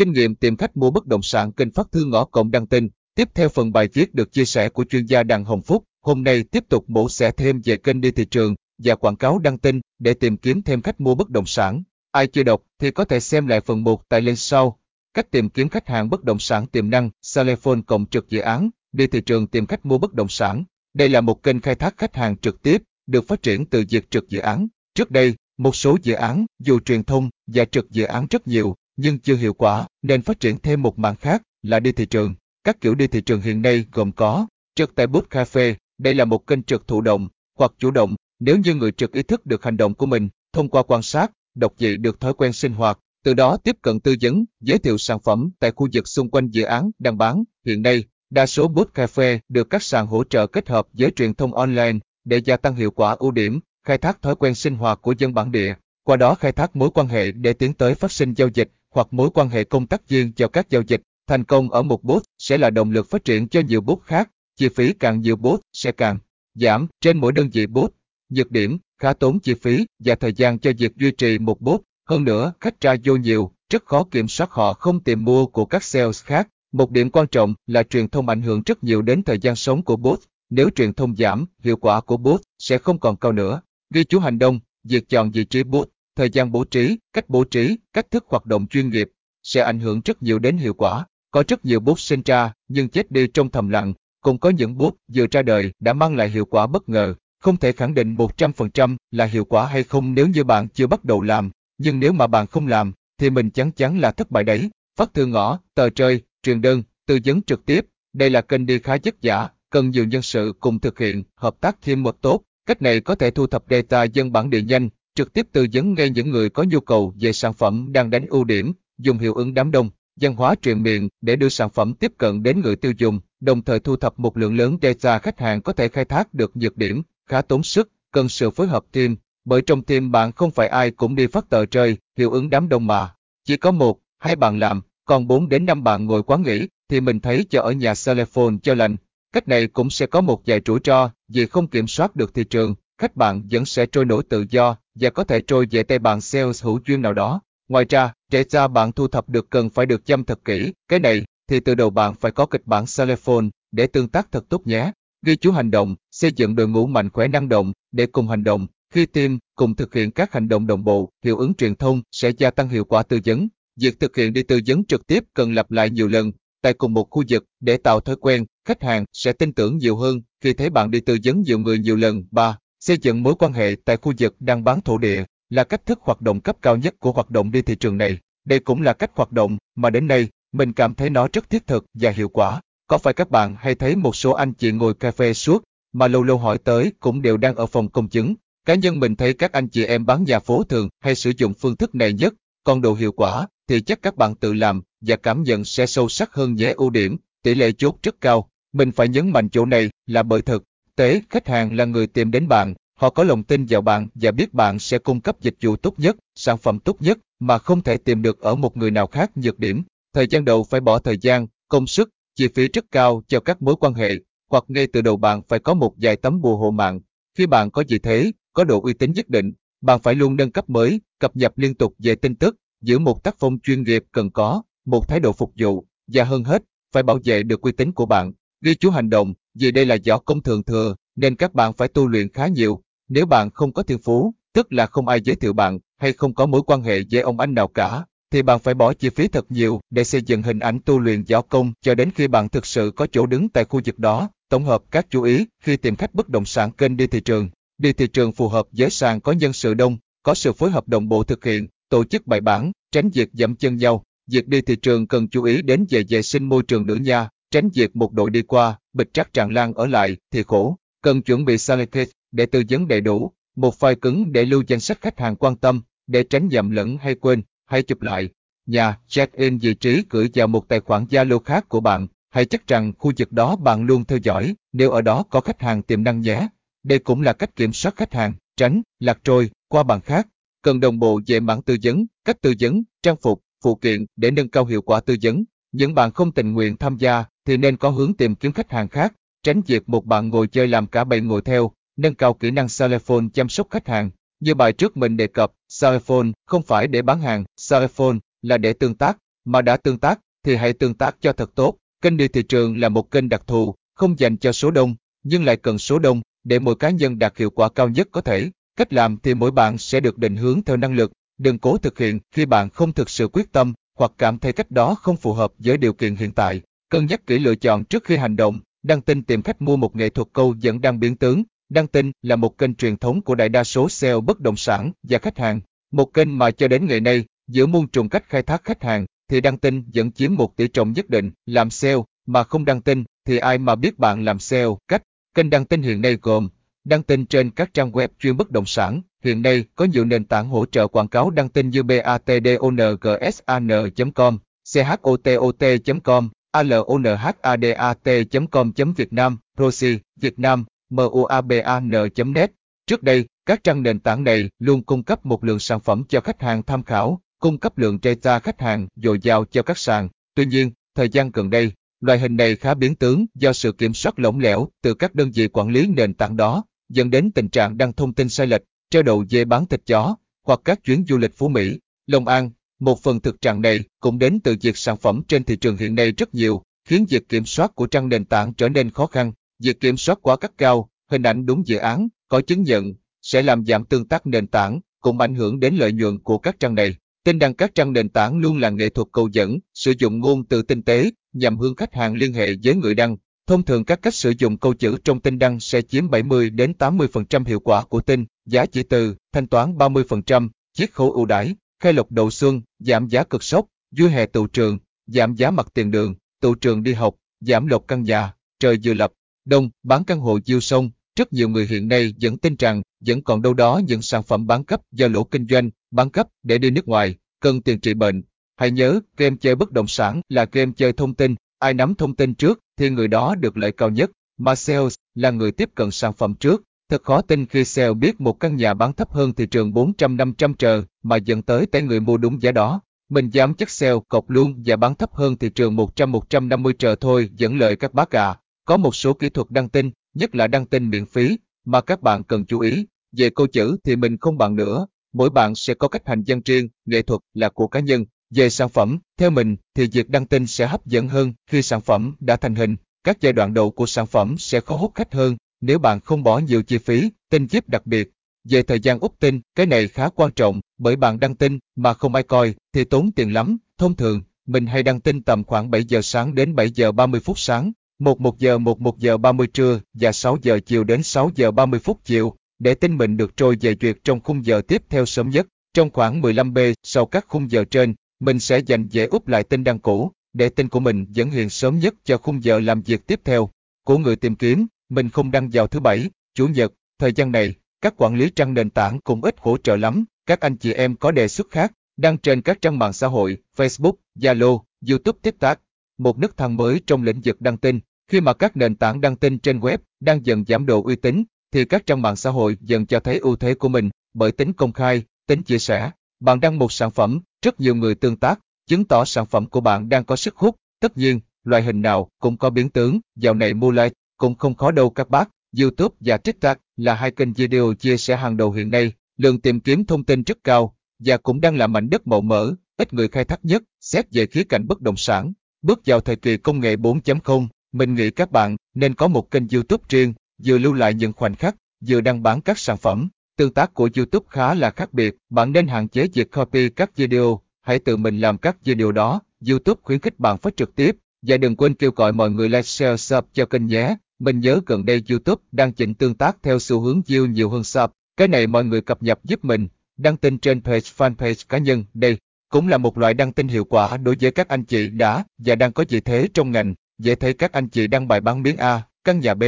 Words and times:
Kinh 0.00 0.12
nghiệm 0.12 0.34
tìm 0.34 0.56
khách 0.56 0.76
mua 0.76 0.90
bất 0.90 1.06
động 1.06 1.22
sản 1.22 1.52
kênh 1.52 1.70
phát 1.70 1.92
thư 1.92 2.04
ngõ 2.04 2.24
cộng 2.24 2.50
đăng 2.50 2.66
tin. 2.66 2.88
Tiếp 3.14 3.28
theo 3.34 3.48
phần 3.48 3.72
bài 3.72 3.88
viết 3.94 4.14
được 4.14 4.32
chia 4.32 4.44
sẻ 4.44 4.68
của 4.68 4.84
chuyên 4.84 5.06
gia 5.06 5.22
Đặng 5.22 5.44
Hồng 5.44 5.62
Phúc, 5.62 5.84
hôm 6.02 6.24
nay 6.24 6.42
tiếp 6.42 6.64
tục 6.68 6.84
mổ 6.90 7.08
xẻ 7.08 7.32
thêm 7.32 7.60
về 7.64 7.76
kênh 7.76 8.00
đi 8.00 8.10
thị 8.10 8.24
trường 8.24 8.54
và 8.78 8.94
quảng 8.94 9.16
cáo 9.16 9.38
đăng 9.38 9.58
tin 9.58 9.80
để 9.98 10.14
tìm 10.14 10.36
kiếm 10.36 10.62
thêm 10.62 10.82
khách 10.82 11.00
mua 11.00 11.14
bất 11.14 11.28
động 11.28 11.46
sản. 11.46 11.82
Ai 12.10 12.26
chưa 12.26 12.42
đọc 12.42 12.62
thì 12.78 12.90
có 12.90 13.04
thể 13.04 13.20
xem 13.20 13.46
lại 13.46 13.60
phần 13.60 13.84
1 13.84 14.08
tại 14.08 14.20
link 14.20 14.38
sau. 14.38 14.78
Cách 15.14 15.30
tìm 15.30 15.48
kiếm 15.48 15.68
khách 15.68 15.88
hàng 15.88 16.10
bất 16.10 16.24
động 16.24 16.38
sản 16.38 16.66
tiềm 16.66 16.90
năng, 16.90 17.10
Salefone 17.22 17.82
cộng 17.82 18.06
trực 18.06 18.28
dự 18.28 18.40
án, 18.40 18.70
đi 18.92 19.06
thị 19.06 19.20
trường 19.20 19.46
tìm 19.46 19.66
khách 19.66 19.86
mua 19.86 19.98
bất 19.98 20.14
động 20.14 20.28
sản. 20.28 20.64
Đây 20.94 21.08
là 21.08 21.20
một 21.20 21.42
kênh 21.42 21.60
khai 21.60 21.74
thác 21.74 21.94
khách 21.96 22.16
hàng 22.16 22.36
trực 22.36 22.62
tiếp, 22.62 22.82
được 23.06 23.28
phát 23.28 23.42
triển 23.42 23.66
từ 23.66 23.84
việc 23.90 24.10
trực 24.10 24.28
dự 24.28 24.38
án. 24.38 24.66
Trước 24.94 25.10
đây, 25.10 25.34
một 25.58 25.76
số 25.76 25.96
dự 26.02 26.14
án 26.14 26.46
dù 26.58 26.80
truyền 26.80 27.04
thông 27.04 27.30
và 27.46 27.64
trực 27.64 27.90
dự 27.90 28.04
án 28.04 28.26
rất 28.30 28.48
nhiều, 28.48 28.76
nhưng 29.02 29.18
chưa 29.18 29.36
hiệu 29.36 29.54
quả, 29.54 29.86
nên 30.02 30.22
phát 30.22 30.40
triển 30.40 30.58
thêm 30.58 30.82
một 30.82 30.98
mảng 30.98 31.16
khác 31.16 31.42
là 31.62 31.80
đi 31.80 31.92
thị 31.92 32.06
trường. 32.06 32.34
Các 32.64 32.80
kiểu 32.80 32.94
đi 32.94 33.06
thị 33.06 33.20
trường 33.20 33.40
hiện 33.40 33.62
nay 33.62 33.84
gồm 33.92 34.12
có 34.12 34.46
trực 34.74 34.94
tại 34.94 35.06
bốt 35.06 35.30
cà 35.30 35.44
phê 35.44 35.76
đây 35.98 36.14
là 36.14 36.24
một 36.24 36.46
kênh 36.46 36.62
trực 36.62 36.86
thụ 36.86 37.00
động 37.00 37.28
hoặc 37.58 37.72
chủ 37.78 37.90
động, 37.90 38.14
nếu 38.40 38.56
như 38.56 38.74
người 38.74 38.92
trực 38.92 39.12
ý 39.12 39.22
thức 39.22 39.46
được 39.46 39.64
hành 39.64 39.76
động 39.76 39.94
của 39.94 40.06
mình, 40.06 40.28
thông 40.52 40.68
qua 40.68 40.82
quan 40.82 41.02
sát, 41.02 41.32
đọc 41.54 41.72
dị 41.78 41.96
được 41.96 42.20
thói 42.20 42.34
quen 42.34 42.52
sinh 42.52 42.72
hoạt, 42.72 42.98
từ 43.24 43.34
đó 43.34 43.56
tiếp 43.56 43.76
cận 43.82 44.00
tư 44.00 44.16
vấn, 44.22 44.44
giới 44.60 44.78
thiệu 44.78 44.98
sản 44.98 45.18
phẩm 45.24 45.50
tại 45.58 45.70
khu 45.70 45.88
vực 45.92 46.08
xung 46.08 46.30
quanh 46.30 46.48
dự 46.48 46.62
án 46.62 46.90
đang 46.98 47.18
bán. 47.18 47.44
Hiện 47.66 47.82
nay, 47.82 48.04
đa 48.30 48.46
số 48.46 48.68
bốt 48.68 48.94
cà 48.94 49.06
phê 49.06 49.40
được 49.48 49.70
các 49.70 49.82
sàn 49.82 50.06
hỗ 50.06 50.24
trợ 50.24 50.46
kết 50.46 50.68
hợp 50.68 50.86
với 50.92 51.10
truyền 51.10 51.34
thông 51.34 51.54
online 51.54 51.98
để 52.24 52.40
gia 52.44 52.56
tăng 52.56 52.76
hiệu 52.76 52.90
quả 52.90 53.16
ưu 53.18 53.30
điểm, 53.30 53.60
khai 53.86 53.98
thác 53.98 54.22
thói 54.22 54.34
quen 54.34 54.54
sinh 54.54 54.74
hoạt 54.74 55.02
của 55.02 55.14
dân 55.18 55.34
bản 55.34 55.52
địa, 55.52 55.74
qua 56.04 56.16
đó 56.16 56.34
khai 56.34 56.52
thác 56.52 56.76
mối 56.76 56.90
quan 56.94 57.08
hệ 57.08 57.32
để 57.32 57.52
tiến 57.52 57.74
tới 57.74 57.94
phát 57.94 58.12
sinh 58.12 58.34
giao 58.34 58.48
dịch 58.54 58.70
hoặc 58.90 59.12
mối 59.12 59.30
quan 59.34 59.48
hệ 59.48 59.64
công 59.64 59.86
tác 59.86 60.08
viên 60.08 60.32
cho 60.32 60.48
các 60.48 60.70
giao 60.70 60.82
dịch. 60.82 61.02
Thành 61.26 61.44
công 61.44 61.70
ở 61.70 61.82
một 61.82 62.04
bot 62.04 62.22
sẽ 62.38 62.58
là 62.58 62.70
động 62.70 62.90
lực 62.90 63.10
phát 63.10 63.24
triển 63.24 63.48
cho 63.48 63.60
nhiều 63.60 63.80
bot 63.80 63.98
khác, 64.04 64.30
chi 64.56 64.68
phí 64.68 64.92
càng 64.92 65.20
nhiều 65.20 65.36
bot 65.36 65.60
sẽ 65.72 65.92
càng 65.92 66.18
giảm 66.54 66.86
trên 67.00 67.18
mỗi 67.18 67.32
đơn 67.32 67.50
vị 67.52 67.66
bot. 67.66 67.92
Nhược 68.28 68.50
điểm, 68.50 68.78
khá 68.98 69.12
tốn 69.12 69.40
chi 69.40 69.54
phí 69.54 69.86
và 70.04 70.14
thời 70.14 70.32
gian 70.32 70.58
cho 70.58 70.72
việc 70.78 70.96
duy 70.96 71.10
trì 71.10 71.38
một 71.38 71.60
bot. 71.60 71.80
Hơn 72.08 72.24
nữa, 72.24 72.52
khách 72.60 72.80
ra 72.80 72.96
vô 73.04 73.16
nhiều, 73.16 73.50
rất 73.70 73.84
khó 73.84 74.04
kiểm 74.10 74.28
soát 74.28 74.50
họ 74.50 74.72
không 74.72 75.00
tìm 75.00 75.24
mua 75.24 75.46
của 75.46 75.64
các 75.64 75.84
sales 75.84 76.24
khác. 76.24 76.48
Một 76.72 76.90
điểm 76.90 77.10
quan 77.10 77.26
trọng 77.26 77.54
là 77.66 77.82
truyền 77.82 78.08
thông 78.08 78.28
ảnh 78.28 78.42
hưởng 78.42 78.62
rất 78.66 78.84
nhiều 78.84 79.02
đến 79.02 79.22
thời 79.22 79.38
gian 79.38 79.56
sống 79.56 79.82
của 79.82 79.96
bot. 79.96 80.20
Nếu 80.50 80.70
truyền 80.70 80.94
thông 80.94 81.16
giảm, 81.16 81.46
hiệu 81.58 81.76
quả 81.76 82.00
của 82.00 82.16
bot 82.16 82.40
sẽ 82.58 82.78
không 82.78 82.98
còn 82.98 83.16
cao 83.16 83.32
nữa. 83.32 83.60
Ghi 83.94 84.04
chú 84.04 84.18
hành 84.18 84.38
động, 84.38 84.60
việc 84.84 85.08
chọn 85.08 85.30
vị 85.30 85.44
trí 85.44 85.62
bot 85.62 85.88
thời 86.16 86.30
gian 86.30 86.52
bố 86.52 86.64
trí, 86.64 86.98
cách 87.12 87.28
bố 87.28 87.44
trí, 87.44 87.76
cách 87.92 88.10
thức 88.10 88.24
hoạt 88.28 88.46
động 88.46 88.66
chuyên 88.66 88.90
nghiệp 88.90 89.10
sẽ 89.42 89.62
ảnh 89.62 89.80
hưởng 89.80 90.00
rất 90.04 90.22
nhiều 90.22 90.38
đến 90.38 90.56
hiệu 90.56 90.74
quả. 90.74 91.06
Có 91.30 91.44
rất 91.48 91.64
nhiều 91.64 91.80
bút 91.80 92.00
sinh 92.00 92.22
ra 92.24 92.52
nhưng 92.68 92.88
chết 92.88 93.10
đi 93.10 93.26
trong 93.26 93.50
thầm 93.50 93.68
lặng, 93.68 93.94
cũng 94.20 94.38
có 94.38 94.50
những 94.50 94.78
bút 94.78 94.96
vừa 95.14 95.26
ra 95.30 95.42
đời 95.42 95.72
đã 95.80 95.92
mang 95.92 96.16
lại 96.16 96.28
hiệu 96.28 96.44
quả 96.44 96.66
bất 96.66 96.88
ngờ. 96.88 97.14
Không 97.40 97.56
thể 97.56 97.72
khẳng 97.72 97.94
định 97.94 98.14
100% 98.14 98.96
là 99.10 99.24
hiệu 99.24 99.44
quả 99.44 99.66
hay 99.66 99.84
không 99.84 100.14
nếu 100.14 100.28
như 100.28 100.44
bạn 100.44 100.68
chưa 100.68 100.86
bắt 100.86 101.04
đầu 101.04 101.22
làm, 101.22 101.50
nhưng 101.78 102.00
nếu 102.00 102.12
mà 102.12 102.26
bạn 102.26 102.46
không 102.46 102.66
làm, 102.66 102.92
thì 103.18 103.30
mình 103.30 103.50
chắn 103.50 103.72
chắn 103.72 103.98
là 103.98 104.12
thất 104.12 104.30
bại 104.30 104.44
đấy. 104.44 104.70
Phát 104.98 105.14
thư 105.14 105.26
ngõ, 105.26 105.58
tờ 105.74 105.90
rơi, 105.96 106.22
truyền 106.42 106.60
đơn, 106.60 106.82
tư 107.06 107.18
vấn 107.24 107.42
trực 107.42 107.66
tiếp, 107.66 107.86
đây 108.12 108.30
là 108.30 108.40
kênh 108.40 108.66
đi 108.66 108.78
khá 108.78 108.98
chất 108.98 109.20
giả, 109.20 109.48
cần 109.70 109.90
nhiều 109.90 110.04
nhân 110.04 110.22
sự 110.22 110.52
cùng 110.60 110.78
thực 110.78 110.98
hiện, 110.98 111.22
hợp 111.36 111.60
tác 111.60 111.76
thêm 111.82 112.02
một 112.02 112.16
tốt. 112.20 112.42
Cách 112.66 112.82
này 112.82 113.00
có 113.00 113.14
thể 113.14 113.30
thu 113.30 113.46
thập 113.46 113.64
data 113.70 114.02
dân 114.02 114.32
bản 114.32 114.50
địa 114.50 114.62
nhanh, 114.62 114.88
trực 115.20 115.32
tiếp 115.32 115.46
tư 115.52 115.66
vấn 115.72 115.94
ngay 115.94 116.10
những 116.10 116.30
người 116.30 116.50
có 116.50 116.62
nhu 116.62 116.80
cầu 116.80 117.14
về 117.20 117.32
sản 117.32 117.52
phẩm 117.52 117.92
đang 117.92 118.10
đánh 118.10 118.26
ưu 118.26 118.44
điểm, 118.44 118.72
dùng 118.98 119.18
hiệu 119.18 119.34
ứng 119.34 119.54
đám 119.54 119.70
đông, 119.70 119.90
văn 120.20 120.34
hóa 120.34 120.54
truyền 120.62 120.82
miệng 120.82 121.08
để 121.20 121.36
đưa 121.36 121.48
sản 121.48 121.70
phẩm 121.70 121.94
tiếp 121.94 122.12
cận 122.18 122.42
đến 122.42 122.60
người 122.60 122.76
tiêu 122.76 122.92
dùng, 122.98 123.20
đồng 123.40 123.62
thời 123.62 123.80
thu 123.80 123.96
thập 123.96 124.18
một 124.18 124.36
lượng 124.36 124.56
lớn 124.56 124.78
data 124.82 125.18
khách 125.18 125.40
hàng 125.40 125.62
có 125.62 125.72
thể 125.72 125.88
khai 125.88 126.04
thác 126.04 126.34
được 126.34 126.56
nhược 126.56 126.76
điểm, 126.76 127.02
khá 127.26 127.42
tốn 127.42 127.62
sức, 127.62 127.90
cần 128.12 128.28
sự 128.28 128.50
phối 128.50 128.66
hợp 128.66 128.84
team, 128.92 129.16
bởi 129.44 129.62
trong 129.62 129.82
team 129.82 130.12
bạn 130.12 130.32
không 130.32 130.50
phải 130.50 130.68
ai 130.68 130.90
cũng 130.90 131.14
đi 131.14 131.26
phát 131.26 131.48
tờ 131.48 131.64
rơi, 131.66 131.96
hiệu 132.18 132.30
ứng 132.30 132.50
đám 132.50 132.68
đông 132.68 132.86
mà. 132.86 133.14
Chỉ 133.44 133.56
có 133.56 133.70
một, 133.70 133.98
hai 134.18 134.36
bạn 134.36 134.58
làm, 134.58 134.80
còn 135.04 135.26
4 135.26 135.48
đến 135.48 135.66
5 135.66 135.84
bạn 135.84 136.06
ngồi 136.06 136.22
quán 136.22 136.42
nghỉ, 136.42 136.68
thì 136.88 137.00
mình 137.00 137.20
thấy 137.20 137.46
cho 137.50 137.62
ở 137.62 137.72
nhà 137.72 137.94
telephone 138.06 138.54
cho 138.62 138.74
lành. 138.74 138.96
Cách 139.32 139.48
này 139.48 139.66
cũng 139.66 139.90
sẽ 139.90 140.06
có 140.06 140.20
một 140.20 140.42
vài 140.46 140.60
rủi 140.66 140.78
ro, 140.84 141.10
vì 141.28 141.46
không 141.46 141.66
kiểm 141.66 141.86
soát 141.86 142.16
được 142.16 142.34
thị 142.34 142.44
trường, 142.44 142.74
khách 142.98 143.16
bạn 143.16 143.42
vẫn 143.50 143.64
sẽ 143.64 143.86
trôi 143.86 144.04
nổi 144.04 144.22
tự 144.28 144.44
do 144.50 144.76
và 145.00 145.10
có 145.10 145.24
thể 145.24 145.40
trôi 145.40 145.66
về 145.70 145.82
tay 145.82 145.98
bạn 145.98 146.20
sales 146.20 146.64
hữu 146.64 146.80
duyên 146.86 147.02
nào 147.02 147.12
đó. 147.12 147.40
Ngoài 147.68 147.84
ra, 147.88 148.12
trẻ 148.30 148.44
ra 148.50 148.68
bạn 148.68 148.92
thu 148.92 149.08
thập 149.08 149.28
được 149.28 149.50
cần 149.50 149.70
phải 149.70 149.86
được 149.86 150.06
chăm 150.06 150.24
thật 150.24 150.40
kỹ. 150.44 150.72
Cái 150.88 150.98
này 151.00 151.24
thì 151.48 151.60
từ 151.60 151.74
đầu 151.74 151.90
bạn 151.90 152.14
phải 152.14 152.32
có 152.32 152.46
kịch 152.46 152.66
bản 152.66 152.84
telephone 152.98 153.46
để 153.72 153.86
tương 153.86 154.08
tác 154.08 154.32
thật 154.32 154.44
tốt 154.48 154.66
nhé. 154.66 154.92
Ghi 155.26 155.36
chú 155.36 155.52
hành 155.52 155.70
động, 155.70 155.96
xây 156.10 156.32
dựng 156.36 156.56
đội 156.56 156.68
ngũ 156.68 156.86
mạnh 156.86 157.10
khỏe 157.10 157.28
năng 157.28 157.48
động 157.48 157.72
để 157.92 158.06
cùng 158.06 158.28
hành 158.28 158.44
động. 158.44 158.66
Khi 158.94 159.06
team 159.06 159.38
cùng 159.54 159.76
thực 159.76 159.94
hiện 159.94 160.10
các 160.10 160.32
hành 160.32 160.48
động 160.48 160.66
đồng 160.66 160.84
bộ, 160.84 161.10
hiệu 161.24 161.38
ứng 161.38 161.54
truyền 161.54 161.74
thông 161.74 162.02
sẽ 162.12 162.30
gia 162.38 162.50
tăng 162.50 162.68
hiệu 162.68 162.84
quả 162.84 163.02
tư 163.02 163.20
vấn. 163.24 163.48
Việc 163.80 164.00
thực 164.00 164.16
hiện 164.16 164.32
đi 164.32 164.42
tư 164.42 164.60
vấn 164.66 164.84
trực 164.84 165.06
tiếp 165.06 165.24
cần 165.34 165.54
lặp 165.54 165.70
lại 165.70 165.90
nhiều 165.90 166.08
lần 166.08 166.32
tại 166.62 166.74
cùng 166.74 166.94
một 166.94 167.10
khu 167.10 167.22
vực 167.28 167.44
để 167.60 167.76
tạo 167.76 168.00
thói 168.00 168.16
quen, 168.16 168.44
khách 168.64 168.82
hàng 168.82 169.04
sẽ 169.12 169.32
tin 169.32 169.52
tưởng 169.52 169.78
nhiều 169.78 169.96
hơn 169.96 170.20
khi 170.40 170.52
thấy 170.52 170.70
bạn 170.70 170.90
đi 170.90 171.00
tư 171.00 171.18
vấn 171.24 171.42
nhiều 171.42 171.58
người 171.58 171.78
nhiều 171.78 171.96
lần. 171.96 172.24
3. 172.30 172.58
Xây 172.90 172.98
dựng 173.02 173.22
mối 173.22 173.34
quan 173.38 173.52
hệ 173.52 173.76
tại 173.84 173.96
khu 173.96 174.12
vực 174.18 174.36
đang 174.40 174.64
bán 174.64 174.80
thổ 174.80 174.98
địa 174.98 175.24
là 175.50 175.64
cách 175.64 175.86
thức 175.86 175.98
hoạt 176.02 176.20
động 176.20 176.40
cấp 176.40 176.56
cao 176.62 176.76
nhất 176.76 176.94
của 176.98 177.12
hoạt 177.12 177.30
động 177.30 177.50
đi 177.50 177.62
thị 177.62 177.74
trường 177.74 177.98
này. 177.98 178.18
Đây 178.44 178.60
cũng 178.60 178.82
là 178.82 178.92
cách 178.92 179.10
hoạt 179.14 179.32
động 179.32 179.58
mà 179.74 179.90
đến 179.90 180.06
nay 180.06 180.28
mình 180.52 180.72
cảm 180.72 180.94
thấy 180.94 181.10
nó 181.10 181.28
rất 181.32 181.50
thiết 181.50 181.66
thực 181.66 181.84
và 181.94 182.10
hiệu 182.10 182.28
quả. 182.28 182.60
Có 182.86 182.98
phải 182.98 183.14
các 183.14 183.30
bạn 183.30 183.56
hay 183.58 183.74
thấy 183.74 183.96
một 183.96 184.16
số 184.16 184.32
anh 184.32 184.52
chị 184.52 184.72
ngồi 184.72 184.94
cà 184.94 185.10
phê 185.10 185.34
suốt 185.34 185.62
mà 185.92 186.08
lâu 186.08 186.22
lâu 186.22 186.38
hỏi 186.38 186.58
tới 186.58 186.92
cũng 187.00 187.22
đều 187.22 187.36
đang 187.36 187.54
ở 187.54 187.66
phòng 187.66 187.88
công 187.88 188.08
chứng. 188.08 188.34
Cá 188.66 188.74
nhân 188.74 189.00
mình 189.00 189.16
thấy 189.16 189.34
các 189.34 189.52
anh 189.52 189.68
chị 189.68 189.84
em 189.84 190.06
bán 190.06 190.24
nhà 190.24 190.40
phố 190.40 190.62
thường 190.62 190.88
hay 191.00 191.14
sử 191.14 191.32
dụng 191.36 191.54
phương 191.54 191.76
thức 191.76 191.94
này 191.94 192.12
nhất, 192.12 192.34
còn 192.64 192.80
độ 192.80 192.94
hiệu 192.94 193.12
quả 193.12 193.46
thì 193.68 193.80
chắc 193.80 194.02
các 194.02 194.16
bạn 194.16 194.34
tự 194.34 194.52
làm 194.52 194.82
và 195.00 195.16
cảm 195.16 195.42
nhận 195.42 195.64
sẽ 195.64 195.86
sâu 195.86 196.08
sắc 196.08 196.34
hơn 196.34 196.54
nhé 196.54 196.74
ưu 196.76 196.90
điểm, 196.90 197.16
tỷ 197.42 197.54
lệ 197.54 197.72
chốt 197.72 197.96
rất 198.02 198.20
cao. 198.20 198.48
Mình 198.72 198.92
phải 198.92 199.08
nhấn 199.08 199.30
mạnh 199.30 199.48
chỗ 199.48 199.64
này 199.64 199.90
là 200.06 200.22
bởi 200.22 200.42
thực 200.42 200.64
tế 200.96 201.20
khách 201.30 201.48
hàng 201.48 201.76
là 201.76 201.84
người 201.84 202.06
tìm 202.06 202.30
đến 202.30 202.48
bạn, 202.48 202.74
họ 203.00 203.10
có 203.10 203.24
lòng 203.24 203.42
tin 203.42 203.66
vào 203.68 203.82
bạn 203.82 204.08
và 204.14 204.30
biết 204.30 204.54
bạn 204.54 204.78
sẽ 204.78 204.98
cung 204.98 205.20
cấp 205.20 205.40
dịch 205.40 205.54
vụ 205.60 205.76
tốt 205.76 205.94
nhất, 205.98 206.16
sản 206.34 206.58
phẩm 206.58 206.78
tốt 206.78 206.96
nhất 207.00 207.18
mà 207.38 207.58
không 207.58 207.82
thể 207.82 207.96
tìm 207.96 208.22
được 208.22 208.40
ở 208.40 208.54
một 208.54 208.76
người 208.76 208.90
nào 208.90 209.06
khác 209.06 209.36
nhược 209.36 209.58
điểm. 209.58 209.82
Thời 210.14 210.26
gian 210.26 210.44
đầu 210.44 210.64
phải 210.64 210.80
bỏ 210.80 210.98
thời 210.98 211.18
gian, 211.18 211.46
công 211.68 211.86
sức, 211.86 212.10
chi 212.36 212.48
phí 212.48 212.68
rất 212.68 212.84
cao 212.90 213.22
cho 213.28 213.40
các 213.40 213.62
mối 213.62 213.76
quan 213.80 213.94
hệ, 213.94 214.10
hoặc 214.50 214.64
ngay 214.68 214.86
từ 214.86 215.02
đầu 215.02 215.16
bạn 215.16 215.42
phải 215.48 215.58
có 215.58 215.74
một 215.74 215.94
vài 215.96 216.16
tấm 216.16 216.40
bùa 216.40 216.56
hộ 216.56 216.70
mạng. 216.70 217.00
Khi 217.38 217.46
bạn 217.46 217.70
có 217.70 217.84
vị 217.88 217.98
thế, 217.98 218.32
có 218.52 218.64
độ 218.64 218.80
uy 218.80 218.92
tín 218.92 219.12
nhất 219.12 219.28
định, 219.28 219.52
bạn 219.80 220.00
phải 220.02 220.14
luôn 220.14 220.36
nâng 220.36 220.52
cấp 220.52 220.70
mới, 220.70 221.00
cập 221.18 221.36
nhật 221.36 221.52
liên 221.56 221.74
tục 221.74 221.94
về 221.98 222.14
tin 222.14 222.34
tức, 222.34 222.56
giữ 222.82 222.98
một 222.98 223.24
tác 223.24 223.36
phong 223.38 223.58
chuyên 223.62 223.82
nghiệp 223.82 224.04
cần 224.12 224.30
có, 224.30 224.62
một 224.86 225.08
thái 225.08 225.20
độ 225.20 225.32
phục 225.32 225.52
vụ, 225.58 225.84
và 226.06 226.24
hơn 226.24 226.44
hết, 226.44 226.62
phải 226.92 227.02
bảo 227.02 227.18
vệ 227.24 227.42
được 227.42 227.60
uy 227.60 227.72
tín 227.72 227.92
của 227.92 228.06
bạn. 228.06 228.32
Ghi 228.64 228.74
chú 228.74 228.90
hành 228.90 229.10
động, 229.10 229.34
vì 229.54 229.70
đây 229.70 229.86
là 229.86 229.96
võ 230.06 230.18
công 230.18 230.42
thường 230.42 230.62
thừa, 230.62 230.94
nên 231.16 231.36
các 231.36 231.54
bạn 231.54 231.72
phải 231.72 231.88
tu 231.88 232.08
luyện 232.08 232.32
khá 232.32 232.46
nhiều. 232.46 232.82
Nếu 233.10 233.26
bạn 233.26 233.50
không 233.50 233.72
có 233.72 233.82
thiên 233.82 233.98
phú, 233.98 234.34
tức 234.52 234.72
là 234.72 234.86
không 234.86 235.08
ai 235.08 235.20
giới 235.20 235.36
thiệu 235.36 235.52
bạn, 235.52 235.78
hay 235.98 236.12
không 236.12 236.34
có 236.34 236.46
mối 236.46 236.62
quan 236.66 236.82
hệ 236.82 237.00
với 237.10 237.20
ông 237.22 237.40
anh 237.40 237.54
nào 237.54 237.68
cả, 237.68 238.04
thì 238.30 238.42
bạn 238.42 238.58
phải 238.58 238.74
bỏ 238.74 238.92
chi 238.92 239.08
phí 239.10 239.28
thật 239.28 239.44
nhiều 239.48 239.80
để 239.90 240.04
xây 240.04 240.22
dựng 240.22 240.42
hình 240.42 240.58
ảnh 240.58 240.78
tu 240.84 240.98
luyện 240.98 241.24
võ 241.24 241.42
công 241.42 241.72
cho 241.82 241.94
đến 241.94 242.10
khi 242.14 242.28
bạn 242.28 242.48
thực 242.48 242.66
sự 242.66 242.92
có 242.96 243.06
chỗ 243.12 243.26
đứng 243.26 243.48
tại 243.48 243.64
khu 243.64 243.80
vực 243.84 243.98
đó. 243.98 244.28
Tổng 244.48 244.64
hợp 244.64 244.82
các 244.90 245.06
chú 245.10 245.22
ý 245.22 245.46
khi 245.62 245.76
tìm 245.76 245.96
khách 245.96 246.14
bất 246.14 246.28
động 246.28 246.44
sản 246.44 246.72
kênh 246.72 246.96
đi 246.96 247.06
thị 247.06 247.20
trường. 247.20 247.48
Đi 247.78 247.92
thị 247.92 248.06
trường 248.06 248.32
phù 248.32 248.48
hợp 248.48 248.66
với 248.72 248.90
sàn 248.90 249.20
có 249.20 249.32
nhân 249.32 249.52
sự 249.52 249.74
đông, 249.74 249.96
có 250.22 250.34
sự 250.34 250.52
phối 250.52 250.70
hợp 250.70 250.88
đồng 250.88 251.08
bộ 251.08 251.24
thực 251.24 251.44
hiện, 251.44 251.68
tổ 251.88 252.04
chức 252.04 252.26
bài 252.26 252.40
bản, 252.40 252.72
tránh 252.92 253.10
việc 253.10 253.32
dẫm 253.32 253.56
chân 253.56 253.76
nhau. 253.76 254.02
Việc 254.30 254.48
đi 254.48 254.60
thị 254.60 254.76
trường 254.76 255.06
cần 255.06 255.28
chú 255.28 255.42
ý 255.42 255.62
đến 255.62 255.86
về 255.90 256.04
vệ 256.08 256.22
sinh 256.22 256.48
môi 256.48 256.62
trường 256.62 256.86
nữ 256.86 256.94
nha, 256.94 257.28
tránh 257.50 257.68
việc 257.74 257.96
một 257.96 258.12
đội 258.12 258.30
đi 258.30 258.42
qua, 258.42 258.78
bịch 258.92 259.14
trắc 259.14 259.32
tràn 259.32 259.50
lan 259.50 259.74
ở 259.74 259.86
lại 259.86 260.16
thì 260.32 260.42
khổ. 260.42 260.76
Cần 261.02 261.22
chuẩn 261.22 261.44
bị 261.44 261.58
Salicate 261.58 262.10
để 262.32 262.46
tư 262.46 262.62
vấn 262.70 262.88
đầy 262.88 263.00
đủ, 263.00 263.32
một 263.56 263.74
file 263.80 263.96
cứng 263.96 264.32
để 264.32 264.44
lưu 264.44 264.62
danh 264.66 264.80
sách 264.80 265.00
khách 265.00 265.18
hàng 265.18 265.36
quan 265.36 265.56
tâm, 265.56 265.82
để 266.06 266.22
tránh 266.22 266.48
nhầm 266.48 266.70
lẫn 266.70 266.96
hay 266.96 267.14
quên, 267.14 267.42
hay 267.66 267.82
chụp 267.82 268.02
lại. 268.02 268.28
Nhà, 268.66 268.98
check-in 269.06 269.58
vị 269.58 269.74
trí 269.74 270.04
gửi 270.10 270.30
vào 270.34 270.46
một 270.46 270.68
tài 270.68 270.80
khoản 270.80 271.04
Zalo 271.04 271.38
khác 271.38 271.68
của 271.68 271.80
bạn, 271.80 272.06
hãy 272.30 272.44
chắc 272.44 272.66
rằng 272.66 272.92
khu 272.98 273.12
vực 273.18 273.32
đó 273.32 273.56
bạn 273.56 273.84
luôn 273.84 274.04
theo 274.04 274.18
dõi, 274.22 274.54
nếu 274.72 274.90
ở 274.90 275.02
đó 275.02 275.22
có 275.30 275.40
khách 275.40 275.60
hàng 275.60 275.82
tiềm 275.82 276.04
năng 276.04 276.20
nhé. 276.20 276.48
Đây 276.82 276.98
cũng 276.98 277.22
là 277.22 277.32
cách 277.32 277.56
kiểm 277.56 277.72
soát 277.72 277.96
khách 277.96 278.12
hàng, 278.12 278.32
tránh, 278.56 278.82
lạc 278.98 279.18
trôi, 279.24 279.50
qua 279.68 279.82
bàn 279.82 280.00
khác. 280.00 280.28
Cần 280.62 280.80
đồng 280.80 280.98
bộ 280.98 281.20
về 281.26 281.40
mảng 281.40 281.62
tư 281.62 281.76
vấn, 281.82 282.06
cách 282.24 282.40
tư 282.40 282.54
vấn, 282.60 282.82
trang 283.02 283.16
phục, 283.16 283.40
phụ 283.64 283.74
kiện 283.74 284.06
để 284.16 284.30
nâng 284.30 284.48
cao 284.48 284.64
hiệu 284.64 284.82
quả 284.82 285.00
tư 285.00 285.16
vấn. 285.22 285.44
Những 285.72 285.94
bạn 285.94 286.10
không 286.10 286.32
tình 286.32 286.52
nguyện 286.52 286.76
tham 286.76 286.96
gia 286.96 287.24
thì 287.44 287.56
nên 287.56 287.76
có 287.76 287.90
hướng 287.90 288.14
tìm 288.14 288.34
kiếm 288.34 288.52
khách 288.52 288.70
hàng 288.70 288.88
khác, 288.88 289.14
tránh 289.42 289.62
việc 289.66 289.88
một 289.88 290.06
bạn 290.06 290.28
ngồi 290.28 290.48
chơi 290.48 290.68
làm 290.68 290.86
cả 290.86 291.04
bầy 291.04 291.20
ngồi 291.20 291.42
theo, 291.42 291.72
nâng 292.00 292.14
cao 292.14 292.34
kỹ 292.34 292.50
năng 292.50 292.66
telephone 292.78 293.24
chăm 293.34 293.48
sóc 293.48 293.66
khách 293.70 293.88
hàng. 293.88 294.10
Như 294.40 294.54
bài 294.54 294.72
trước 294.72 294.96
mình 294.96 295.16
đề 295.16 295.26
cập, 295.26 295.52
telephone 295.82 296.28
không 296.46 296.62
phải 296.62 296.86
để 296.86 297.02
bán 297.02 297.20
hàng, 297.20 297.44
telephone 297.70 298.16
là 298.42 298.58
để 298.58 298.72
tương 298.72 298.94
tác, 298.94 299.16
mà 299.44 299.62
đã 299.62 299.76
tương 299.76 299.98
tác 299.98 300.20
thì 300.44 300.56
hãy 300.56 300.72
tương 300.72 300.94
tác 300.94 301.16
cho 301.20 301.32
thật 301.32 301.50
tốt. 301.54 301.76
Kênh 302.02 302.16
đi 302.16 302.28
thị 302.28 302.42
trường 302.42 302.78
là 302.80 302.88
một 302.88 303.10
kênh 303.10 303.28
đặc 303.28 303.42
thù, 303.46 303.74
không 303.94 304.18
dành 304.18 304.36
cho 304.36 304.52
số 304.52 304.70
đông, 304.70 304.94
nhưng 305.22 305.44
lại 305.44 305.56
cần 305.56 305.78
số 305.78 305.98
đông 305.98 306.22
để 306.44 306.58
mỗi 306.58 306.74
cá 306.76 306.90
nhân 306.90 307.18
đạt 307.18 307.36
hiệu 307.36 307.50
quả 307.50 307.68
cao 307.68 307.88
nhất 307.88 308.08
có 308.12 308.20
thể. 308.20 308.50
Cách 308.76 308.92
làm 308.92 309.16
thì 309.22 309.34
mỗi 309.34 309.50
bạn 309.50 309.78
sẽ 309.78 310.00
được 310.00 310.18
định 310.18 310.36
hướng 310.36 310.64
theo 310.64 310.76
năng 310.76 310.94
lực, 310.94 311.12
đừng 311.38 311.58
cố 311.58 311.78
thực 311.78 311.98
hiện 311.98 312.18
khi 312.32 312.46
bạn 312.46 312.70
không 312.70 312.92
thực 312.92 313.10
sự 313.10 313.28
quyết 313.28 313.52
tâm 313.52 313.74
hoặc 313.98 314.12
cảm 314.18 314.38
thấy 314.38 314.52
cách 314.52 314.70
đó 314.70 314.94
không 314.94 315.16
phù 315.16 315.32
hợp 315.32 315.52
với 315.58 315.76
điều 315.76 315.92
kiện 315.92 316.16
hiện 316.16 316.32
tại. 316.32 316.60
Cân 316.90 317.06
nhắc 317.06 317.26
kỹ 317.26 317.38
lựa 317.38 317.54
chọn 317.54 317.84
trước 317.84 318.04
khi 318.04 318.16
hành 318.16 318.36
động, 318.36 318.60
đăng 318.82 319.02
tin 319.02 319.22
tìm 319.22 319.42
khách 319.42 319.62
mua 319.62 319.76
một 319.76 319.96
nghệ 319.96 320.10
thuật 320.10 320.28
câu 320.32 320.54
dẫn 320.60 320.80
đang 320.80 321.00
biến 321.00 321.16
tướng. 321.16 321.42
Đăng 321.70 321.86
tin 321.86 322.12
là 322.22 322.36
một 322.36 322.58
kênh 322.58 322.74
truyền 322.74 322.96
thống 322.96 323.22
của 323.22 323.34
đại 323.34 323.48
đa 323.48 323.64
số 323.64 323.88
sale 323.88 324.20
bất 324.20 324.40
động 324.40 324.56
sản 324.56 324.92
và 325.02 325.18
khách 325.18 325.38
hàng. 325.38 325.60
Một 325.92 326.14
kênh 326.14 326.38
mà 326.38 326.50
cho 326.50 326.68
đến 326.68 326.86
ngày 326.86 327.00
nay, 327.00 327.24
giữa 327.48 327.66
muôn 327.66 327.88
trùng 327.88 328.08
cách 328.08 328.24
khai 328.28 328.42
thác 328.42 328.64
khách 328.64 328.82
hàng, 328.82 329.06
thì 329.28 329.40
đăng 329.40 329.58
tin 329.58 329.84
vẫn 329.94 330.12
chiếm 330.12 330.34
một 330.34 330.56
tỷ 330.56 330.68
trọng 330.68 330.92
nhất 330.92 331.10
định. 331.10 331.30
Làm 331.46 331.70
sale 331.70 331.96
mà 332.26 332.44
không 332.44 332.64
đăng 332.64 332.80
tin 332.80 333.04
thì 333.24 333.38
ai 333.38 333.58
mà 333.58 333.74
biết 333.74 333.98
bạn 333.98 334.24
làm 334.24 334.38
sale. 334.38 334.68
Cách 334.88 335.02
kênh 335.34 335.50
đăng 335.50 335.64
tin 335.64 335.82
hiện 335.82 336.00
nay 336.00 336.18
gồm 336.22 336.48
đăng 336.84 337.02
tin 337.02 337.26
trên 337.26 337.50
các 337.50 337.74
trang 337.74 337.90
web 337.90 338.08
chuyên 338.18 338.36
bất 338.36 338.50
động 338.50 338.66
sản. 338.66 339.02
Hiện 339.24 339.42
nay 339.42 339.64
có 339.74 339.84
nhiều 339.84 340.04
nền 340.04 340.24
tảng 340.24 340.48
hỗ 340.48 340.66
trợ 340.66 340.86
quảng 340.86 341.08
cáo 341.08 341.30
đăng 341.30 341.48
tin 341.48 341.70
như 341.70 341.82
batdongsan.com, 341.82 344.38
chotot.com, 344.64 346.28
alonhadat.com.việt 346.52 349.12
Nam, 349.12 349.38
Rosi, 349.58 349.98
Việt 350.20 350.38
Nam, 350.38 350.64
moaban.net. 350.90 352.50
Trước 352.86 353.02
đây, 353.02 353.24
các 353.46 353.64
trang 353.64 353.82
nền 353.82 354.00
tảng 354.00 354.24
này 354.24 354.50
luôn 354.58 354.82
cung 354.82 355.02
cấp 355.02 355.26
một 355.26 355.44
lượng 355.44 355.58
sản 355.58 355.80
phẩm 355.80 356.04
cho 356.08 356.20
khách 356.20 356.42
hàng 356.42 356.62
tham 356.62 356.82
khảo, 356.82 357.20
cung 357.38 357.58
cấp 357.58 357.78
lượng 357.78 357.98
data 358.02 358.38
khách 358.38 358.60
hàng 358.60 358.88
dồi 358.96 359.18
dào 359.22 359.44
cho 359.44 359.62
các 359.62 359.78
sàn. 359.78 360.08
Tuy 360.34 360.46
nhiên, 360.46 360.70
thời 360.94 361.08
gian 361.08 361.30
gần 361.30 361.50
đây, 361.50 361.72
loại 362.00 362.18
hình 362.18 362.36
này 362.36 362.56
khá 362.56 362.74
biến 362.74 362.94
tướng 362.94 363.26
do 363.34 363.52
sự 363.52 363.72
kiểm 363.72 363.94
soát 363.94 364.18
lỏng 364.18 364.38
lẻo 364.40 364.68
từ 364.82 364.94
các 364.94 365.14
đơn 365.14 365.30
vị 365.34 365.48
quản 365.48 365.68
lý 365.68 365.86
nền 365.86 366.14
tảng 366.14 366.36
đó, 366.36 366.64
dẫn 366.88 367.10
đến 367.10 367.30
tình 367.30 367.48
trạng 367.48 367.78
đăng 367.78 367.92
thông 367.92 368.14
tin 368.14 368.28
sai 368.28 368.46
lệch, 368.46 368.62
treo 368.90 369.02
đầu 369.02 369.24
dê 369.26 369.44
bán 369.44 369.66
thịt 369.66 369.86
chó, 369.86 370.16
hoặc 370.46 370.60
các 370.64 370.84
chuyến 370.84 371.04
du 371.08 371.18
lịch 371.18 371.36
Phú 371.36 371.48
Mỹ, 371.48 371.78
Long 372.06 372.26
An. 372.26 372.50
Một 372.80 373.02
phần 373.02 373.20
thực 373.20 373.40
trạng 373.40 373.62
này 373.62 373.80
cũng 374.00 374.18
đến 374.18 374.40
từ 374.44 374.56
việc 374.60 374.76
sản 374.76 374.96
phẩm 374.96 375.22
trên 375.28 375.44
thị 375.44 375.56
trường 375.56 375.76
hiện 375.76 375.94
nay 375.94 376.12
rất 376.12 376.34
nhiều, 376.34 376.62
khiến 376.84 377.06
việc 377.08 377.28
kiểm 377.28 377.44
soát 377.44 377.74
của 377.74 377.86
trang 377.86 378.08
nền 378.08 378.24
tảng 378.24 378.54
trở 378.54 378.68
nên 378.68 378.90
khó 378.90 379.06
khăn. 379.06 379.32
Việc 379.62 379.80
kiểm 379.80 379.96
soát 379.96 380.18
quá 380.22 380.36
cắt 380.36 380.52
cao, 380.58 380.90
hình 381.10 381.22
ảnh 381.22 381.46
đúng 381.46 381.66
dự 381.66 381.76
án, 381.76 382.08
có 382.28 382.40
chứng 382.40 382.62
nhận, 382.62 382.94
sẽ 383.22 383.42
làm 383.42 383.64
giảm 383.64 383.84
tương 383.84 384.08
tác 384.08 384.26
nền 384.26 384.46
tảng, 384.46 384.80
cũng 385.00 385.20
ảnh 385.20 385.34
hưởng 385.34 385.60
đến 385.60 385.74
lợi 385.74 385.92
nhuận 385.92 386.18
của 386.18 386.38
các 386.38 386.60
trang 386.60 386.74
này. 386.74 386.96
Tin 387.24 387.38
đăng 387.38 387.54
các 387.54 387.74
trang 387.74 387.92
nền 387.92 388.08
tảng 388.08 388.38
luôn 388.38 388.58
là 388.58 388.70
nghệ 388.70 388.88
thuật 388.88 389.08
cầu 389.12 389.28
dẫn, 389.32 389.58
sử 389.74 389.92
dụng 389.98 390.20
ngôn 390.20 390.44
từ 390.44 390.62
tinh 390.62 390.82
tế, 390.82 391.10
nhằm 391.32 391.58
hướng 391.58 391.74
khách 391.74 391.94
hàng 391.94 392.14
liên 392.14 392.32
hệ 392.32 392.48
với 392.64 392.74
người 392.74 392.94
đăng. 392.94 393.16
Thông 393.46 393.62
thường 393.62 393.84
các 393.84 394.02
cách 394.02 394.14
sử 394.14 394.32
dụng 394.38 394.58
câu 394.58 394.74
chữ 394.74 394.96
trong 395.04 395.20
tin 395.20 395.38
đăng 395.38 395.60
sẽ 395.60 395.82
chiếm 395.82 396.10
70 396.10 396.50
đến 396.50 396.72
80% 396.78 397.44
hiệu 397.44 397.60
quả 397.60 397.84
của 397.84 398.00
tin, 398.00 398.24
giá 398.46 398.66
chỉ 398.66 398.82
từ, 398.82 399.14
thanh 399.32 399.46
toán 399.46 399.76
30%, 399.76 400.48
chiết 400.72 400.92
khấu 400.92 401.12
ưu 401.12 401.26
đãi, 401.26 401.56
khai 401.82 401.92
lộc 401.92 402.10
đầu 402.10 402.30
xuân, 402.30 402.62
giảm 402.78 403.06
giá 403.06 403.24
cực 403.24 403.42
sốc, 403.42 403.66
vui 403.96 404.10
hè 404.10 404.26
tụ 404.26 404.46
trường, 404.46 404.78
giảm 405.06 405.34
giá 405.34 405.50
mặt 405.50 405.68
tiền 405.74 405.90
đường, 405.90 406.14
tụ 406.40 406.54
trường 406.54 406.82
đi 406.82 406.92
học, 406.92 407.14
giảm 407.40 407.66
lộc 407.66 407.84
căn 407.88 408.02
nhà, 408.02 408.34
trời 408.60 408.78
vừa 408.84 408.94
lập, 408.94 409.12
đông, 409.44 409.70
bán 409.82 410.04
căn 410.04 410.20
hộ 410.20 410.38
chiêu 410.38 410.60
sông. 410.60 410.90
Rất 411.16 411.32
nhiều 411.32 411.48
người 411.48 411.66
hiện 411.66 411.88
nay 411.88 412.14
vẫn 412.20 412.38
tin 412.38 412.56
rằng 412.58 412.82
vẫn 413.06 413.22
còn 413.22 413.42
đâu 413.42 413.54
đó 413.54 413.80
những 413.86 414.02
sản 414.02 414.22
phẩm 414.22 414.46
bán 414.46 414.64
cấp 414.64 414.80
do 414.92 415.08
lỗ 415.08 415.24
kinh 415.24 415.46
doanh, 415.50 415.70
bán 415.90 416.10
cấp 416.10 416.28
để 416.42 416.58
đi 416.58 416.70
nước 416.70 416.88
ngoài, 416.88 417.16
cần 417.40 417.62
tiền 417.62 417.80
trị 417.80 417.94
bệnh. 417.94 418.22
Hãy 418.56 418.70
nhớ, 418.70 419.00
game 419.16 419.36
chơi 419.40 419.54
bất 419.54 419.72
động 419.72 419.86
sản 419.86 420.20
là 420.28 420.46
game 420.52 420.72
chơi 420.76 420.92
thông 420.92 421.14
tin, 421.14 421.34
ai 421.58 421.74
nắm 421.74 421.94
thông 421.94 422.16
tin 422.16 422.34
trước 422.34 422.60
thì 422.76 422.90
người 422.90 423.08
đó 423.08 423.34
được 423.34 423.56
lợi 423.56 423.72
cao 423.72 423.90
nhất, 423.90 424.10
mà 424.38 424.54
sales 424.54 424.94
là 425.14 425.30
người 425.30 425.52
tiếp 425.52 425.70
cận 425.74 425.90
sản 425.90 426.12
phẩm 426.12 426.34
trước. 426.34 426.62
Thật 426.88 427.02
khó 427.02 427.20
tin 427.20 427.46
khi 427.46 427.64
sale 427.64 427.94
biết 427.94 428.20
một 428.20 428.40
căn 428.40 428.56
nhà 428.56 428.74
bán 428.74 428.92
thấp 428.92 429.10
hơn 429.10 429.34
thị 429.34 429.46
trường 429.46 429.72
400-500 429.72 430.54
trờ 430.54 430.82
mà 431.02 431.16
dẫn 431.16 431.42
tới 431.42 431.66
tay 431.66 431.82
người 431.82 432.00
mua 432.00 432.16
đúng 432.16 432.42
giá 432.42 432.52
đó. 432.52 432.80
Mình 433.08 433.30
dám 433.30 433.54
chắc 433.54 433.70
sale 433.70 433.98
cọc 434.08 434.30
luôn 434.30 434.62
và 434.66 434.76
bán 434.76 434.94
thấp 434.94 435.14
hơn 435.14 435.36
thị 435.36 435.50
trường 435.54 435.76
100-150 435.76 436.72
trờ 436.72 436.96
thôi 437.00 437.30
dẫn 437.36 437.58
lợi 437.58 437.76
các 437.76 437.94
bác 437.94 438.16
ạ. 438.16 438.24
À. 438.24 438.38
Có 438.70 438.76
một 438.76 438.94
số 438.94 439.12
kỹ 439.12 439.28
thuật 439.28 439.50
đăng 439.50 439.68
tin, 439.68 439.90
nhất 440.14 440.34
là 440.34 440.46
đăng 440.46 440.66
tin 440.66 440.90
miễn 440.90 441.06
phí, 441.06 441.38
mà 441.64 441.80
các 441.80 442.02
bạn 442.02 442.24
cần 442.24 442.44
chú 442.44 442.60
ý. 442.60 442.86
Về 443.12 443.30
câu 443.30 443.46
chữ 443.46 443.76
thì 443.84 443.96
mình 443.96 444.16
không 444.16 444.38
bàn 444.38 444.56
nữa, 444.56 444.86
mỗi 445.12 445.30
bạn 445.30 445.54
sẽ 445.54 445.74
có 445.74 445.88
cách 445.88 446.02
hành 446.06 446.22
dân 446.22 446.40
riêng, 446.44 446.68
nghệ 446.84 447.02
thuật 447.02 447.20
là 447.34 447.48
của 447.48 447.68
cá 447.68 447.80
nhân. 447.80 448.04
Về 448.34 448.50
sản 448.50 448.68
phẩm, 448.68 448.98
theo 449.18 449.30
mình 449.30 449.56
thì 449.74 449.86
việc 449.86 450.08
đăng 450.08 450.26
tin 450.26 450.46
sẽ 450.46 450.66
hấp 450.66 450.86
dẫn 450.86 451.08
hơn 451.08 451.32
khi 451.46 451.62
sản 451.62 451.80
phẩm 451.80 452.16
đã 452.20 452.36
thành 452.36 452.54
hình. 452.54 452.76
Các 453.04 453.20
giai 453.20 453.32
đoạn 453.32 453.54
đầu 453.54 453.70
của 453.70 453.86
sản 453.86 454.06
phẩm 454.06 454.38
sẽ 454.38 454.60
khó 454.60 454.76
hút 454.76 454.92
khách 454.94 455.14
hơn 455.14 455.36
nếu 455.60 455.78
bạn 455.78 456.00
không 456.00 456.22
bỏ 456.22 456.38
nhiều 456.38 456.62
chi 456.62 456.78
phí, 456.78 457.10
tin 457.30 457.46
giúp 457.46 457.68
đặc 457.68 457.86
biệt. 457.86 458.10
Về 458.44 458.62
thời 458.62 458.80
gian 458.80 458.98
úp 458.98 459.20
tin, 459.20 459.40
cái 459.54 459.66
này 459.66 459.88
khá 459.88 460.08
quan 460.08 460.32
trọng, 460.32 460.60
bởi 460.78 460.96
bạn 460.96 461.20
đăng 461.20 461.34
tin 461.34 461.58
mà 461.76 461.94
không 461.94 462.14
ai 462.14 462.22
coi 462.22 462.54
thì 462.72 462.84
tốn 462.84 463.12
tiền 463.12 463.32
lắm. 463.32 463.56
Thông 463.78 463.96
thường, 463.96 464.22
mình 464.46 464.66
hay 464.66 464.82
đăng 464.82 465.00
tin 465.00 465.22
tầm 465.22 465.44
khoảng 465.44 465.70
7 465.70 465.84
giờ 465.84 466.02
sáng 466.02 466.34
đến 466.34 466.54
7 466.54 466.70
giờ 466.70 466.92
30 466.92 467.20
phút 467.20 467.38
sáng, 467.38 467.72
1 468.00 468.20
1 468.20 468.38
giờ 468.38 468.58
1 468.58 468.80
1 468.80 468.98
giờ 468.98 469.16
30 469.16 469.46
trưa 469.46 469.80
và 469.94 470.12
6 470.12 470.38
giờ 470.42 470.60
chiều 470.66 470.84
đến 470.84 471.02
6 471.02 471.30
giờ 471.34 471.50
30 471.50 471.80
phút 471.80 472.00
chiều, 472.04 472.34
để 472.58 472.74
tin 472.74 472.98
mình 472.98 473.16
được 473.16 473.36
trôi 473.36 473.56
về 473.60 473.74
duyệt 473.80 473.98
trong 474.04 474.20
khung 474.20 474.44
giờ 474.44 474.62
tiếp 474.68 474.82
theo 474.88 475.06
sớm 475.06 475.30
nhất. 475.30 475.46
Trong 475.74 475.90
khoảng 475.90 476.20
15B 476.22 476.74
sau 476.82 477.06
các 477.06 477.24
khung 477.28 477.50
giờ 477.50 477.64
trên, 477.64 477.94
mình 478.20 478.40
sẽ 478.40 478.58
dành 478.58 478.86
dễ 478.86 479.06
úp 479.06 479.28
lại 479.28 479.44
tin 479.44 479.64
đăng 479.64 479.78
cũ, 479.78 480.12
để 480.32 480.48
tin 480.48 480.68
của 480.68 480.80
mình 480.80 481.06
dẫn 481.10 481.30
hiện 481.30 481.50
sớm 481.50 481.78
nhất 481.78 481.94
cho 482.04 482.18
khung 482.18 482.44
giờ 482.44 482.60
làm 482.60 482.82
việc 482.82 483.06
tiếp 483.06 483.20
theo 483.24 483.50
của 483.84 483.98
người 483.98 484.16
tìm 484.16 484.34
kiếm. 484.34 484.66
Mình 484.88 485.08
không 485.08 485.30
đăng 485.30 485.50
vào 485.52 485.66
thứ 485.66 485.80
bảy, 485.80 486.10
chủ 486.34 486.48
nhật, 486.48 486.72
thời 486.98 487.12
gian 487.12 487.32
này, 487.32 487.54
các 487.80 487.94
quản 487.96 488.14
lý 488.14 488.30
trang 488.30 488.54
nền 488.54 488.70
tảng 488.70 489.00
cũng 489.00 489.24
ít 489.24 489.34
hỗ 489.38 489.56
trợ 489.56 489.76
lắm. 489.76 490.04
Các 490.26 490.40
anh 490.40 490.56
chị 490.56 490.72
em 490.72 490.96
có 490.96 491.10
đề 491.10 491.28
xuất 491.28 491.50
khác, 491.50 491.72
đăng 491.96 492.18
trên 492.18 492.42
các 492.42 492.62
trang 492.62 492.78
mạng 492.78 492.92
xã 492.92 493.06
hội, 493.06 493.38
Facebook, 493.56 493.94
Zalo, 494.18 494.60
YouTube 494.88 495.18
TikTok. 495.22 495.58
Một 495.98 496.18
nước 496.18 496.36
thang 496.36 496.56
mới 496.56 496.80
trong 496.86 497.02
lĩnh 497.02 497.20
vực 497.24 497.40
đăng 497.40 497.56
tin, 497.56 497.80
khi 498.10 498.20
mà 498.20 498.32
các 498.32 498.56
nền 498.56 498.74
tảng 498.74 499.00
đăng 499.00 499.16
tin 499.16 499.38
trên 499.38 499.60
web 499.60 499.78
đang 500.00 500.26
dần 500.26 500.44
giảm 500.48 500.66
độ 500.66 500.82
uy 500.82 500.96
tín, 500.96 501.24
thì 501.52 501.64
các 501.64 501.86
trang 501.86 502.02
mạng 502.02 502.16
xã 502.16 502.30
hội 502.30 502.56
dần 502.60 502.86
cho 502.86 503.00
thấy 503.00 503.18
ưu 503.18 503.36
thế 503.36 503.54
của 503.54 503.68
mình 503.68 503.90
bởi 504.14 504.32
tính 504.32 504.52
công 504.52 504.72
khai, 504.72 505.02
tính 505.26 505.42
chia 505.42 505.58
sẻ. 505.58 505.90
Bạn 506.20 506.40
đăng 506.40 506.58
một 506.58 506.72
sản 506.72 506.90
phẩm, 506.90 507.20
rất 507.42 507.60
nhiều 507.60 507.74
người 507.74 507.94
tương 507.94 508.16
tác, 508.16 508.40
chứng 508.66 508.84
tỏ 508.84 509.04
sản 509.04 509.26
phẩm 509.26 509.46
của 509.46 509.60
bạn 509.60 509.88
đang 509.88 510.04
có 510.04 510.16
sức 510.16 510.36
hút. 510.36 510.56
Tất 510.80 510.96
nhiên, 510.96 511.20
loại 511.44 511.62
hình 511.62 511.82
nào 511.82 512.08
cũng 512.20 512.36
có 512.36 512.50
biến 512.50 512.68
tướng, 512.68 513.00
dạo 513.16 513.34
này 513.34 513.54
mua 513.54 513.70
like 513.70 513.94
cũng 514.16 514.34
không 514.34 514.54
khó 514.54 514.70
đâu 514.70 514.90
các 514.90 515.10
bác. 515.10 515.28
YouTube 515.60 515.94
và 516.00 516.16
TikTok 516.16 516.58
là 516.76 516.94
hai 516.94 517.10
kênh 517.10 517.32
video 517.32 517.74
chia 517.74 517.96
sẻ 517.96 518.16
hàng 518.16 518.36
đầu 518.36 518.52
hiện 518.52 518.70
nay, 518.70 518.92
lượng 519.16 519.40
tìm 519.40 519.60
kiếm 519.60 519.84
thông 519.84 520.04
tin 520.04 520.22
rất 520.22 520.38
cao 520.44 520.74
và 520.98 521.16
cũng 521.16 521.40
đang 521.40 521.56
là 521.56 521.66
mảnh 521.66 521.90
đất 521.90 522.06
màu 522.06 522.20
mỡ, 522.20 522.52
ít 522.76 522.92
người 522.92 523.08
khai 523.08 523.24
thác 523.24 523.44
nhất, 523.44 523.62
xét 523.80 524.06
về 524.12 524.26
khía 524.26 524.44
cạnh 524.44 524.66
bất 524.66 524.80
động 524.80 524.96
sản. 524.96 525.32
Bước 525.62 525.80
vào 525.86 526.00
thời 526.00 526.16
kỳ 526.16 526.36
công 526.36 526.60
nghệ 526.60 526.76
4.0, 526.76 527.46
mình 527.72 527.94
nghĩ 527.94 528.10
các 528.10 528.30
bạn 528.30 528.56
nên 528.74 528.94
có 528.94 529.08
một 529.08 529.30
kênh 529.30 529.48
YouTube 529.48 529.84
riêng, 529.88 530.14
vừa 530.44 530.58
lưu 530.58 530.72
lại 530.72 530.94
những 530.94 531.12
khoảnh 531.12 531.34
khắc, 531.34 531.56
vừa 531.86 532.00
đăng 532.00 532.22
bán 532.22 532.40
các 532.40 532.58
sản 532.58 532.76
phẩm. 532.76 533.08
Tương 533.36 533.52
tác 533.52 533.74
của 533.74 533.88
YouTube 533.96 534.26
khá 534.30 534.54
là 534.54 534.70
khác 534.70 534.92
biệt, 534.92 535.16
bạn 535.30 535.52
nên 535.52 535.66
hạn 535.66 535.88
chế 535.88 536.06
việc 536.14 536.30
copy 536.32 536.68
các 536.68 536.96
video, 536.96 537.40
hãy 537.62 537.78
tự 537.78 537.96
mình 537.96 538.18
làm 538.18 538.38
các 538.38 538.64
video 538.64 538.92
đó. 538.92 539.20
YouTube 539.48 539.80
khuyến 539.82 539.98
khích 539.98 540.20
bạn 540.20 540.38
phát 540.38 540.56
trực 540.56 540.74
tiếp, 540.74 540.96
và 541.22 541.36
đừng 541.36 541.56
quên 541.56 541.74
kêu 541.74 541.90
gọi 541.96 542.12
mọi 542.12 542.30
người 542.30 542.48
like, 542.48 542.62
share, 542.62 542.96
sub 542.96 543.24
cho 543.32 543.46
kênh 543.46 543.66
nhé. 543.66 543.96
Mình 544.18 544.40
nhớ 544.40 544.60
gần 544.66 544.84
đây 544.84 545.02
YouTube 545.10 545.42
đang 545.52 545.72
chỉnh 545.72 545.94
tương 545.94 546.14
tác 546.14 546.36
theo 546.42 546.58
xu 546.58 546.80
hướng 546.80 547.00
view 547.06 547.26
nhiều 547.26 547.50
hơn 547.50 547.64
sub. 547.64 547.90
Cái 548.16 548.28
này 548.28 548.46
mọi 548.46 548.64
người 548.64 548.80
cập 548.80 549.02
nhật 549.02 549.18
giúp 549.24 549.44
mình. 549.44 549.68
Đăng 549.96 550.16
tin 550.16 550.38
trên 550.38 550.60
page 550.60 550.80
fanpage 550.96 551.44
cá 551.48 551.58
nhân, 551.58 551.84
đây 551.94 552.18
cũng 552.48 552.68
là 552.68 552.78
một 552.78 552.98
loại 552.98 553.14
đăng 553.14 553.32
tin 553.32 553.48
hiệu 553.48 553.64
quả 553.64 553.96
đối 553.96 554.16
với 554.20 554.30
các 554.30 554.48
anh 554.48 554.64
chị 554.64 554.88
đã 554.88 555.24
và 555.38 555.54
đang 555.54 555.72
có 555.72 555.84
vị 555.88 556.00
thế 556.00 556.28
trong 556.34 556.52
ngành. 556.52 556.74
Dễ 557.00 557.14
thấy 557.14 557.34
các 557.34 557.52
anh 557.52 557.68
chị 557.68 557.86
đăng 557.86 558.08
bài 558.08 558.20
bán 558.20 558.42
miếng 558.42 558.56
A, 558.56 558.82
căn 559.04 559.20
nhà 559.20 559.34
B, 559.34 559.42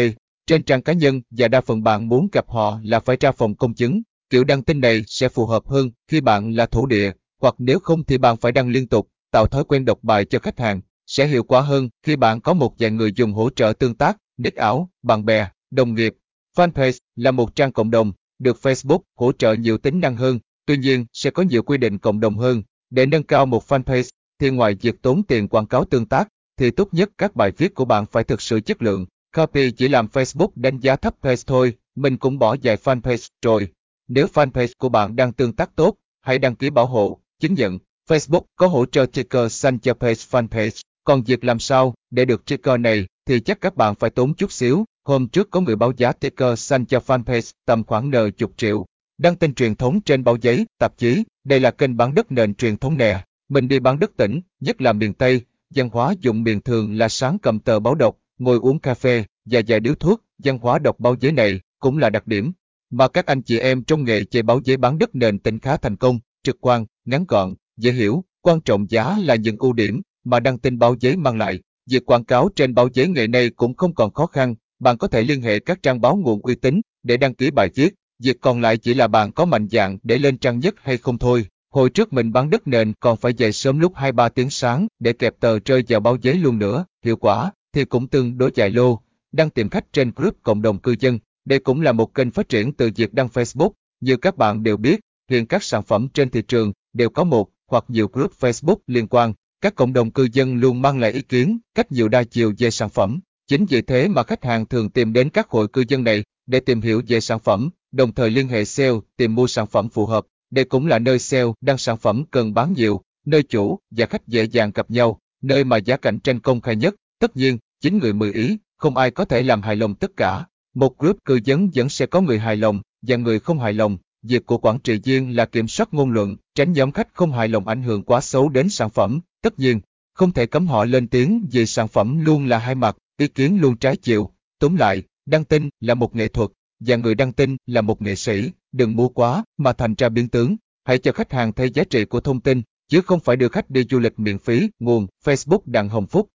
trên 0.46 0.62
trang 0.62 0.82
cá 0.82 0.92
nhân 0.92 1.20
và 1.30 1.48
đa 1.48 1.60
phần 1.60 1.82
bạn 1.82 2.08
muốn 2.08 2.28
gặp 2.32 2.48
họ 2.48 2.80
là 2.82 3.00
phải 3.00 3.16
ra 3.20 3.32
phòng 3.32 3.54
công 3.54 3.74
chứng. 3.74 4.02
Kiểu 4.30 4.44
đăng 4.44 4.62
tin 4.62 4.80
này 4.80 5.04
sẽ 5.06 5.28
phù 5.28 5.46
hợp 5.46 5.66
hơn 5.66 5.90
khi 6.08 6.20
bạn 6.20 6.52
là 6.52 6.66
thổ 6.66 6.86
địa, 6.86 7.12
hoặc 7.40 7.54
nếu 7.58 7.78
không 7.78 8.04
thì 8.04 8.18
bạn 8.18 8.36
phải 8.36 8.52
đăng 8.52 8.68
liên 8.68 8.88
tục, 8.88 9.08
tạo 9.30 9.46
thói 9.46 9.64
quen 9.64 9.84
đọc 9.84 9.98
bài 10.02 10.24
cho 10.24 10.38
khách 10.38 10.58
hàng. 10.58 10.80
Sẽ 11.06 11.26
hiệu 11.26 11.42
quả 11.42 11.60
hơn 11.60 11.88
khi 12.02 12.16
bạn 12.16 12.40
có 12.40 12.54
một 12.54 12.74
vài 12.78 12.90
người 12.90 13.12
dùng 13.16 13.32
hỗ 13.32 13.50
trợ 13.50 13.72
tương 13.78 13.94
tác, 13.94 14.16
nick 14.36 14.56
ảo, 14.56 14.90
bạn 15.02 15.24
bè, 15.24 15.48
đồng 15.70 15.94
nghiệp. 15.94 16.14
Fanpage 16.56 16.98
là 17.16 17.30
một 17.30 17.54
trang 17.54 17.72
cộng 17.72 17.90
đồng, 17.90 18.12
được 18.38 18.58
Facebook 18.62 19.00
hỗ 19.16 19.32
trợ 19.32 19.52
nhiều 19.52 19.78
tính 19.78 20.00
năng 20.00 20.16
hơn, 20.16 20.38
tuy 20.66 20.76
nhiên 20.76 21.06
sẽ 21.12 21.30
có 21.30 21.42
nhiều 21.42 21.62
quy 21.62 21.78
định 21.78 21.98
cộng 21.98 22.20
đồng 22.20 22.38
hơn. 22.38 22.62
Để 22.90 23.06
nâng 23.06 23.22
cao 23.22 23.46
một 23.46 23.64
fanpage, 23.68 24.10
thì 24.38 24.50
ngoài 24.50 24.74
việc 24.74 25.02
tốn 25.02 25.22
tiền 25.22 25.48
quảng 25.48 25.66
cáo 25.66 25.84
tương 25.84 26.06
tác, 26.06 26.28
thì 26.56 26.70
tốt 26.70 26.88
nhất 26.92 27.10
các 27.18 27.36
bài 27.36 27.52
viết 27.58 27.74
của 27.74 27.84
bạn 27.84 28.06
phải 28.06 28.24
thực 28.24 28.42
sự 28.42 28.60
chất 28.60 28.82
lượng. 28.82 29.06
Copy 29.36 29.70
chỉ 29.70 29.88
làm 29.88 30.06
Facebook 30.12 30.48
đánh 30.54 30.78
giá 30.78 30.96
thấp 30.96 31.14
page 31.22 31.42
thôi, 31.46 31.74
mình 31.94 32.16
cũng 32.16 32.38
bỏ 32.38 32.56
dài 32.62 32.76
fanpage 32.84 33.28
rồi. 33.42 33.68
Nếu 34.08 34.26
fanpage 34.34 34.72
của 34.78 34.88
bạn 34.88 35.16
đang 35.16 35.32
tương 35.32 35.52
tác 35.52 35.76
tốt, 35.76 35.96
hãy 36.20 36.38
đăng 36.38 36.56
ký 36.56 36.70
bảo 36.70 36.86
hộ, 36.86 37.20
chứng 37.40 37.54
nhận. 37.54 37.78
Facebook 38.08 38.42
có 38.56 38.66
hỗ 38.66 38.86
trợ 38.86 39.06
ticker 39.06 39.52
xanh 39.52 39.78
cho 39.78 39.94
page 39.94 40.14
fanpage, 40.30 40.80
còn 41.04 41.22
việc 41.22 41.44
làm 41.44 41.58
sao 41.58 41.94
để 42.10 42.24
được 42.24 42.44
ticker 42.44 42.80
này 42.80 43.06
thì 43.26 43.40
chắc 43.40 43.60
các 43.60 43.76
bạn 43.76 43.94
phải 43.94 44.10
tốn 44.10 44.34
chút 44.34 44.52
xíu. 44.52 44.84
Hôm 45.04 45.28
trước 45.28 45.50
có 45.50 45.60
người 45.60 45.76
báo 45.76 45.92
giá 45.96 46.12
ticker 46.12 46.58
xanh 46.58 46.86
cho 46.86 47.00
fanpage 47.06 47.52
tầm 47.66 47.84
khoảng 47.84 48.10
nợ 48.10 48.30
chục 48.30 48.52
triệu. 48.56 48.86
Đăng 49.18 49.36
tin 49.36 49.54
truyền 49.54 49.74
thống 49.74 50.00
trên 50.00 50.24
báo 50.24 50.36
giấy, 50.40 50.66
tạp 50.78 50.98
chí, 50.98 51.24
đây 51.44 51.60
là 51.60 51.70
kênh 51.70 51.96
bán 51.96 52.14
đất 52.14 52.32
nền 52.32 52.54
truyền 52.54 52.76
thống 52.76 52.96
nè. 52.96 53.24
Mình 53.48 53.68
đi 53.68 53.80
bán 53.80 53.98
đất 53.98 54.10
tỉnh, 54.16 54.40
nhất 54.60 54.80
là 54.80 54.92
miền 54.92 55.14
Tây, 55.14 55.40
văn 55.74 55.88
hóa 55.92 56.14
dụng 56.20 56.42
miền 56.42 56.60
thường 56.60 56.94
là 56.94 57.08
sáng 57.08 57.38
cầm 57.38 57.60
tờ 57.60 57.80
báo 57.80 57.94
đọc, 57.94 58.16
ngồi 58.38 58.58
uống 58.58 58.78
cà 58.78 58.94
phê 58.94 59.24
và 59.44 59.60
vài 59.68 59.80
điếu 59.80 59.94
thuốc, 59.94 60.22
văn 60.38 60.58
hóa 60.58 60.78
đọc 60.78 61.00
báo 61.00 61.16
giấy 61.20 61.32
này 61.32 61.60
cũng 61.78 61.98
là 61.98 62.10
đặc 62.10 62.26
điểm 62.26 62.52
mà 62.92 63.08
các 63.08 63.26
anh 63.26 63.42
chị 63.42 63.58
em 63.58 63.84
trong 63.84 64.04
nghề 64.04 64.24
chơi 64.24 64.42
báo 64.42 64.60
giấy 64.64 64.76
bán 64.76 64.98
đất 64.98 65.14
nền 65.14 65.38
tỉnh 65.38 65.58
khá 65.58 65.76
thành 65.76 65.96
công, 65.96 66.18
trực 66.42 66.56
quan, 66.60 66.86
ngắn 67.04 67.24
gọn, 67.28 67.54
dễ 67.76 67.92
hiểu, 67.92 68.24
quan 68.40 68.60
trọng 68.60 68.90
giá 68.90 69.18
là 69.18 69.34
những 69.34 69.56
ưu 69.58 69.72
điểm 69.72 70.00
mà 70.24 70.40
đăng 70.40 70.58
tin 70.58 70.78
báo 70.78 70.96
giấy 71.00 71.16
mang 71.16 71.38
lại. 71.38 71.60
Việc 71.90 72.06
quảng 72.06 72.24
cáo 72.24 72.48
trên 72.56 72.74
báo 72.74 72.88
giấy 72.92 73.08
ngày 73.08 73.28
nay 73.28 73.50
cũng 73.50 73.74
không 73.74 73.94
còn 73.94 74.12
khó 74.12 74.26
khăn, 74.26 74.54
bạn 74.78 74.98
có 74.98 75.08
thể 75.08 75.22
liên 75.22 75.42
hệ 75.42 75.58
các 75.58 75.82
trang 75.82 76.00
báo 76.00 76.16
nguồn 76.16 76.42
uy 76.42 76.54
tín 76.54 76.80
để 77.02 77.16
đăng 77.16 77.34
ký 77.34 77.50
bài 77.50 77.68
viết, 77.74 77.94
việc 78.22 78.36
còn 78.40 78.60
lại 78.60 78.76
chỉ 78.76 78.94
là 78.94 79.08
bạn 79.08 79.32
có 79.32 79.44
mạnh 79.44 79.68
dạn 79.70 79.98
để 80.02 80.18
lên 80.18 80.38
trang 80.38 80.58
nhất 80.58 80.74
hay 80.82 80.96
không 80.98 81.18
thôi. 81.18 81.46
Hồi 81.72 81.90
trước 81.90 82.12
mình 82.12 82.32
bán 82.32 82.50
đất 82.50 82.68
nền 82.68 82.92
còn 83.00 83.16
phải 83.16 83.34
dậy 83.34 83.52
sớm 83.52 83.78
lúc 83.78 83.94
2-3 83.94 84.28
tiếng 84.28 84.50
sáng 84.50 84.86
để 84.98 85.12
kẹp 85.12 85.40
tờ 85.40 85.58
rơi 85.58 85.84
vào 85.88 86.00
báo 86.00 86.16
giấy 86.22 86.34
luôn 86.34 86.58
nữa, 86.58 86.84
hiệu 87.04 87.16
quả 87.16 87.52
thì 87.72 87.84
cũng 87.84 88.08
tương 88.08 88.38
đối 88.38 88.50
dài 88.54 88.70
lô, 88.70 89.00
đăng 89.32 89.50
tìm 89.50 89.68
khách 89.68 89.92
trên 89.92 90.12
group 90.16 90.36
cộng 90.42 90.62
đồng 90.62 90.78
cư 90.78 90.94
dân, 91.00 91.18
đây 91.44 91.58
cũng 91.58 91.80
là 91.80 91.92
một 91.92 92.14
kênh 92.14 92.30
phát 92.30 92.48
triển 92.48 92.72
từ 92.72 92.90
việc 92.96 93.14
đăng 93.14 93.26
Facebook. 93.26 93.70
Như 94.00 94.16
các 94.16 94.36
bạn 94.36 94.62
đều 94.62 94.76
biết, 94.76 95.00
hiện 95.30 95.46
các 95.46 95.62
sản 95.62 95.82
phẩm 95.82 96.08
trên 96.08 96.30
thị 96.30 96.42
trường 96.48 96.72
đều 96.92 97.10
có 97.10 97.24
một 97.24 97.48
hoặc 97.70 97.84
nhiều 97.88 98.08
group 98.12 98.32
Facebook 98.40 98.76
liên 98.86 99.06
quan. 99.06 99.32
Các 99.60 99.74
cộng 99.74 99.92
đồng 99.92 100.10
cư 100.10 100.28
dân 100.32 100.56
luôn 100.56 100.82
mang 100.82 100.98
lại 100.98 101.12
ý 101.12 101.22
kiến, 101.22 101.58
cách 101.74 101.92
nhiều 101.92 102.08
đa 102.08 102.24
chiều 102.24 102.52
về 102.58 102.70
sản 102.70 102.88
phẩm. 102.88 103.20
Chính 103.48 103.66
vì 103.66 103.82
thế 103.82 104.08
mà 104.08 104.22
khách 104.22 104.44
hàng 104.44 104.66
thường 104.66 104.90
tìm 104.90 105.12
đến 105.12 105.30
các 105.30 105.48
hội 105.48 105.68
cư 105.68 105.84
dân 105.88 106.04
này 106.04 106.24
để 106.46 106.60
tìm 106.60 106.80
hiểu 106.80 107.02
về 107.08 107.20
sản 107.20 107.38
phẩm, 107.38 107.70
đồng 107.92 108.14
thời 108.14 108.30
liên 108.30 108.48
hệ 108.48 108.64
sale 108.64 108.98
tìm 109.16 109.34
mua 109.34 109.46
sản 109.46 109.66
phẩm 109.66 109.88
phù 109.88 110.06
hợp. 110.06 110.24
Đây 110.52 110.64
cũng 110.64 110.86
là 110.86 110.98
nơi 110.98 111.18
sale 111.18 111.52
đăng 111.60 111.78
sản 111.78 111.96
phẩm 111.96 112.24
cần 112.30 112.54
bán 112.54 112.72
nhiều, 112.72 113.00
nơi 113.26 113.42
chủ 113.42 113.78
và 113.90 114.06
khách 114.06 114.28
dễ 114.28 114.44
dàng 114.44 114.70
gặp 114.74 114.90
nhau, 114.90 115.18
nơi 115.42 115.64
mà 115.64 115.76
giá 115.76 115.96
cạnh 115.96 116.18
tranh 116.18 116.40
công 116.40 116.60
khai 116.60 116.76
nhất. 116.76 116.94
Tất 117.18 117.36
nhiên, 117.36 117.58
chính 117.80 117.98
người 117.98 118.12
mười 118.12 118.32
ý, 118.32 118.58
không 118.76 118.96
ai 118.96 119.10
có 119.10 119.24
thể 119.24 119.42
làm 119.42 119.62
hài 119.62 119.76
lòng 119.76 119.94
tất 119.94 120.10
cả. 120.16 120.46
Một 120.74 120.98
group 120.98 121.16
cư 121.24 121.40
dân 121.44 121.70
vẫn 121.74 121.88
sẽ 121.88 122.06
có 122.06 122.20
người 122.20 122.38
hài 122.38 122.56
lòng 122.56 122.80
và 123.02 123.16
người 123.16 123.40
không 123.40 123.58
hài 123.58 123.72
lòng. 123.72 123.98
Việc 124.22 124.46
của 124.46 124.58
quản 124.58 124.78
trị 124.78 125.00
viên 125.04 125.36
là 125.36 125.46
kiểm 125.46 125.68
soát 125.68 125.94
ngôn 125.94 126.10
luận, 126.10 126.36
tránh 126.54 126.72
nhóm 126.72 126.92
khách 126.92 127.08
không 127.14 127.32
hài 127.32 127.48
lòng 127.48 127.68
ảnh 127.68 127.82
hưởng 127.82 128.02
quá 128.02 128.20
xấu 128.20 128.48
đến 128.48 128.68
sản 128.68 128.90
phẩm. 128.90 129.20
Tất 129.42 129.58
nhiên, 129.58 129.80
không 130.14 130.32
thể 130.32 130.46
cấm 130.46 130.66
họ 130.66 130.84
lên 130.84 131.08
tiếng 131.08 131.46
vì 131.52 131.66
sản 131.66 131.88
phẩm 131.88 132.24
luôn 132.24 132.46
là 132.46 132.58
hai 132.58 132.74
mặt, 132.74 132.96
ý 133.18 133.28
kiến 133.28 133.60
luôn 133.60 133.76
trái 133.76 133.96
chiều. 133.96 134.30
Tóm 134.58 134.76
lại, 134.76 135.02
đăng 135.26 135.44
tin 135.44 135.68
là 135.80 135.94
một 135.94 136.16
nghệ 136.16 136.28
thuật, 136.28 136.50
và 136.80 136.96
người 136.96 137.14
đăng 137.14 137.32
tin 137.32 137.56
là 137.66 137.80
một 137.80 138.02
nghệ 138.02 138.14
sĩ. 138.14 138.50
Đừng 138.72 138.96
mua 138.96 139.08
quá 139.08 139.44
mà 139.56 139.72
thành 139.72 139.94
ra 139.94 140.08
biến 140.08 140.28
tướng. 140.28 140.56
Hãy 140.84 140.98
cho 140.98 141.12
khách 141.12 141.32
hàng 141.32 141.52
thấy 141.52 141.70
giá 141.70 141.84
trị 141.84 142.04
của 142.04 142.20
thông 142.20 142.40
tin, 142.40 142.62
chứ 142.88 143.00
không 143.00 143.20
phải 143.20 143.36
đưa 143.36 143.48
khách 143.48 143.70
đi 143.70 143.84
du 143.90 143.98
lịch 143.98 144.18
miễn 144.18 144.38
phí. 144.38 144.68
Nguồn 144.78 145.06
Facebook 145.24 145.60
Đặng 145.64 145.88
Hồng 145.88 146.06
Phúc 146.06 146.28